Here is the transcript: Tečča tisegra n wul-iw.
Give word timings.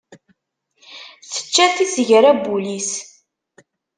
Tečča 1.31 1.65
tisegra 1.75 2.31
n 2.33 2.39
wul-iw. 2.43 2.89